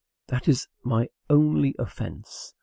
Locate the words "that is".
0.29-0.67